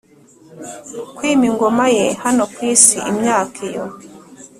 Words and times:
kwima 1.15 1.45
ingoma 1.49 1.85
ye 1.95 2.05
hano 2.23 2.43
ku 2.53 2.59
isi 2.73 2.97
imyaka 3.11 3.57
iyo 3.69 3.85